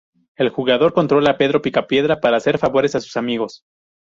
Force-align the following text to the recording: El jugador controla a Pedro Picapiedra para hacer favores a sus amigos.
El 0.35 0.49
jugador 0.49 0.95
controla 0.95 1.29
a 1.29 1.37
Pedro 1.37 1.61
Picapiedra 1.61 2.19
para 2.19 2.37
hacer 2.37 2.57
favores 2.57 2.95
a 2.95 3.01
sus 3.01 3.17
amigos. 3.17 3.65